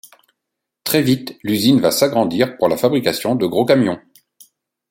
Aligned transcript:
Très 0.83 1.03
vite, 1.03 1.37
l'usine 1.43 1.79
va 1.79 1.91
s'agrandir 1.91 2.57
pour 2.57 2.67
la 2.67 2.75
fabrication 2.75 3.35
de 3.35 3.45
gros 3.45 3.65
camions. 3.65 3.99